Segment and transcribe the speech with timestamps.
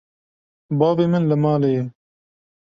[0.79, 1.83] Bavê min li malê ye.